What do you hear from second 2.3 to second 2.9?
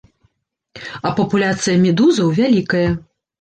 вялікая.